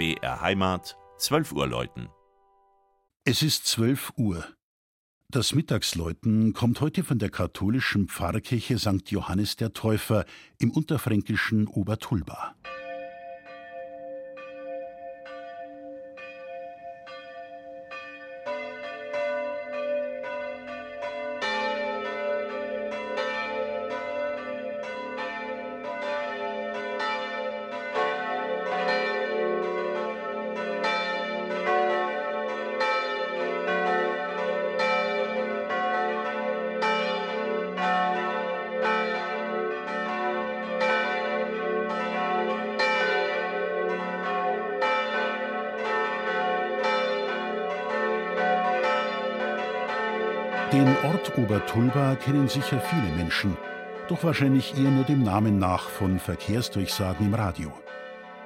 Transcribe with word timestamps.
BR 0.00 0.40
Heimat, 0.40 0.96
12 1.18 1.52
Uhr 1.52 1.66
läuten. 1.66 2.08
Es 3.26 3.42
ist 3.42 3.66
12 3.66 4.14
Uhr. 4.16 4.46
Das 5.28 5.54
Mittagsläuten 5.54 6.54
kommt 6.54 6.80
heute 6.80 7.04
von 7.04 7.18
der 7.18 7.28
katholischen 7.28 8.08
Pfarrkirche 8.08 8.78
St. 8.78 9.10
Johannes 9.10 9.56
der 9.56 9.74
Täufer 9.74 10.24
im 10.58 10.70
unterfränkischen 10.70 11.66
Obertulba. 11.66 12.54
Den 50.72 50.86
Ort 51.02 51.36
Obertulba 51.36 52.14
kennen 52.14 52.46
sicher 52.46 52.80
viele 52.80 53.16
Menschen, 53.16 53.56
doch 54.06 54.22
wahrscheinlich 54.22 54.78
eher 54.78 54.92
nur 54.92 55.02
dem 55.02 55.24
Namen 55.24 55.58
nach 55.58 55.88
von 55.88 56.20
Verkehrsdurchsagen 56.20 57.26
im 57.26 57.34
Radio. 57.34 57.72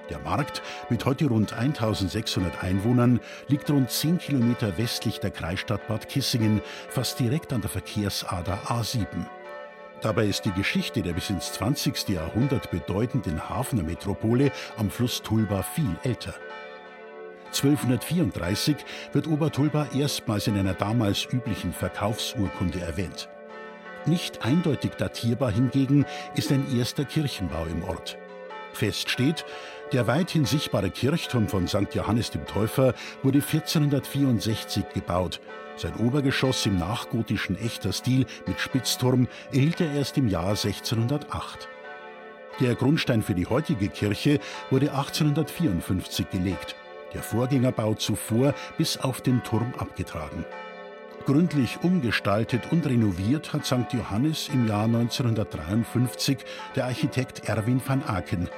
Der 0.08 0.20
Markt 0.20 0.62
mit 0.89 1.05
heute 1.05 1.27
rund 1.27 1.52
1600 1.52 2.64
Einwohnern 2.64 3.20
liegt 3.48 3.70
rund 3.70 3.91
10 3.91 4.17
Kilometer 4.17 4.78
westlich 4.78 5.20
der 5.20 5.33
Kreisstadt 5.33 5.86
Bad 5.86 6.08
Kissingen, 6.08 6.62
fast 6.89 7.20
direkt 7.20 7.52
an 7.52 7.61
der 7.61 7.69
Verkehrsader 7.69 8.58
A7. 8.69 9.06
Dabei 10.00 10.25
ist 10.25 10.47
die 10.47 10.52
Geschichte 10.52 11.02
der 11.02 11.12
bis 11.12 11.28
ins 11.28 11.52
20. 11.52 12.08
Jahrhundert 12.08 12.70
bedeutenden 12.70 13.50
Hafener 13.50 13.83
Metropole 13.83 14.50
am 14.78 14.89
Fluss 14.89 15.20
Tulba 15.20 15.62
viel 15.62 15.95
älter. 16.05 16.33
1234 17.55 18.77
wird 19.12 19.28
Obertulba 19.28 19.86
erstmals 19.94 20.47
in 20.47 20.58
einer 20.58 20.74
damals 20.74 21.24
üblichen 21.30 21.72
Verkaufsurkunde 21.72 22.80
erwähnt. 22.80 23.28
Nicht 24.06 24.44
eindeutig 24.44 24.92
datierbar 24.92 25.50
hingegen 25.50 26.05
ist 26.34 26.52
ein 26.52 26.66
erster 26.77 27.05
Kirchenbau 27.05 27.64
im 27.66 27.84
Ort. 27.84 28.19
Fest 28.72 29.08
steht, 29.08 29.46
der 29.92 30.06
weithin 30.06 30.44
sichtbare 30.44 30.91
Kirchturm 30.91 31.48
von 31.48 31.69
St. 31.69 31.94
Johannes 31.94 32.30
dem 32.30 32.44
Täufer 32.44 32.94
wurde 33.22 33.38
1464 33.38 34.89
gebaut. 34.92 35.41
Sein 35.77 35.94
Obergeschoss 35.96 36.66
im 36.66 36.78
nachgotischen 36.78 37.56
echter 37.56 37.92
Stil 37.92 38.27
mit 38.46 38.61
Spitzturm 38.61 39.28
erhielt 39.52 39.80
er 39.80 39.92
erst 39.92 40.18
im 40.18 40.28
Jahr 40.28 40.50
1608. 40.50 41.68
Der 42.61 42.74
Grundstein 42.74 43.22
für 43.22 43.34
die 43.34 43.46
heutige 43.46 43.89
Kirche 43.89 44.39
wurde 44.70 44.92
1854 44.92 46.30
gelegt 46.30 46.77
der 47.15 47.23
Vorgängerbau 47.23 47.95
zuvor 47.95 48.55
bis 48.77 48.98
auf 48.98 49.20
den 49.20 49.43
Turm 49.43 49.73
abgetragen. 49.79 50.45
Gründlich 51.27 51.79
umgestaltet 51.83 52.70
und 52.70 52.84
renoviert 52.84 53.55
hat 53.55 53.65
St. 53.65 53.93
Johannes 53.93 54.51
im 54.53 54.69
Jahr 54.69 54.84
1953 54.84 56.39
der 56.77 56.85
Architekt 56.85 57.48
Erwin 57.48 57.81
van 57.85 58.03
Aken. 58.03 58.51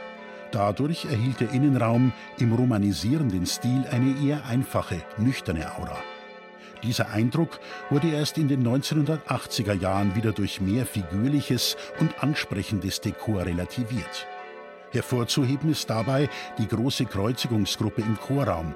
Dadurch 0.51 1.05
erhielt 1.05 1.39
der 1.41 1.53
Innenraum 1.53 2.12
im 2.41 2.53
romanisierenden 2.53 3.47
Stil 3.47 3.84
eine 3.91 4.16
eher 4.21 4.45
einfache, 4.47 5.00
nüchterne 5.16 5.77
Aura. 5.77 5.99
Dieser 6.83 7.11
Eindruck 7.11 7.61
wurde 7.91 8.11
erst 8.11 8.37
in 8.37 8.49
den 8.49 8.66
1980er 8.66 9.75
Jahren 9.75 10.15
wieder 10.16 10.33
durch 10.33 10.61
mehr 10.61 10.87
figürliches 10.87 11.77
und 12.00 12.22
ansprechendes 12.22 13.00
Dekor 13.00 13.47
relativiert. 13.47 14.27
Hervorzuheben 14.97 15.71
ist 15.71 15.89
dabei 15.91 16.29
die 16.59 16.67
große 16.67 17.05
Kreuzigungsgruppe 17.05 18.01
im 18.01 18.19
Chorraum. 18.19 18.75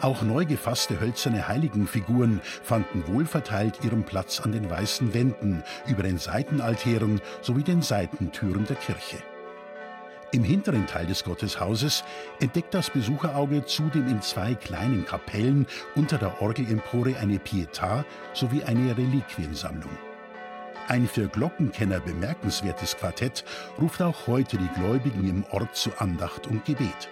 Auch 0.00 0.22
neu 0.22 0.44
gefasste 0.44 1.00
hölzerne 1.00 1.48
Heiligenfiguren 1.48 2.40
fanden 2.62 3.04
wohlverteilt 3.06 3.82
ihren 3.82 4.04
Platz 4.04 4.40
an 4.40 4.52
den 4.52 4.68
weißen 4.68 5.14
Wänden, 5.14 5.62
über 5.86 6.02
den 6.02 6.18
Seitenaltären 6.18 7.20
sowie 7.40 7.62
den 7.62 7.82
Seitentüren 7.82 8.66
der 8.66 8.76
Kirche. 8.76 9.18
Im 10.32 10.44
hinteren 10.44 10.86
Teil 10.86 11.06
des 11.06 11.24
Gotteshauses 11.24 12.04
entdeckt 12.40 12.72
das 12.74 12.90
Besucherauge 12.90 13.64
zudem 13.64 14.06
in 14.08 14.22
zwei 14.22 14.54
kleinen 14.54 15.04
Kapellen 15.04 15.66
unter 15.96 16.18
der 16.18 16.40
Orgelempore 16.40 17.16
eine 17.16 17.38
Pietà 17.38 18.04
sowie 18.32 18.62
eine 18.62 18.96
Reliquiensammlung. 18.96 20.09
Ein 20.90 21.06
für 21.06 21.28
Glockenkenner 21.28 22.00
bemerkenswertes 22.00 22.96
Quartett 22.96 23.44
ruft 23.80 24.02
auch 24.02 24.26
heute 24.26 24.58
die 24.58 24.68
Gläubigen 24.74 25.28
im 25.28 25.44
Ort 25.52 25.76
zu 25.76 25.92
Andacht 25.98 26.48
und 26.48 26.64
Gebet. 26.64 27.08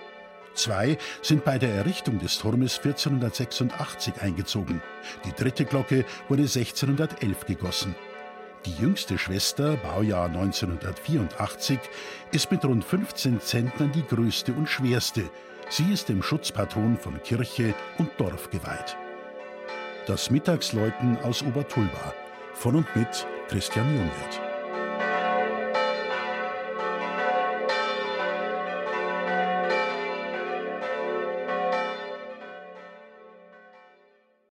Zwei 0.54 0.98
sind 1.22 1.44
bei 1.44 1.58
der 1.58 1.72
Errichtung 1.76 2.18
des 2.18 2.38
Turmes 2.38 2.78
1486 2.78 4.14
eingezogen. 4.20 4.82
Die 5.24 5.32
dritte 5.32 5.64
Glocke 5.64 6.04
wurde 6.28 6.42
1611 6.42 7.46
gegossen. 7.46 7.94
Die 8.66 8.74
jüngste 8.74 9.16
Schwester, 9.16 9.76
Baujahr 9.76 10.26
1984, 10.26 11.78
ist 12.32 12.50
mit 12.50 12.64
rund 12.64 12.84
15 12.84 13.40
Zentnern 13.40 13.92
die 13.92 14.04
größte 14.04 14.54
und 14.54 14.68
schwerste. 14.68 15.30
Sie 15.68 15.92
ist 15.92 16.08
dem 16.08 16.24
Schutzpatron 16.24 16.96
von 16.96 17.22
Kirche 17.22 17.74
und 17.98 18.10
Dorf 18.18 18.50
geweiht. 18.50 18.96
Das 20.08 20.32
Mittagsläuten 20.32 21.16
aus 21.18 21.44
Obertulba 21.44 22.12
von 22.54 22.74
und 22.74 22.96
mit 22.96 23.24
Christian 23.48 23.96
Jungwirth. 23.96 24.47